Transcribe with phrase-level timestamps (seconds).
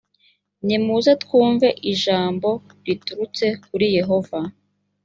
[0.65, 2.49] nimuze twumve ijambo
[2.85, 4.39] riturutse kuri yehova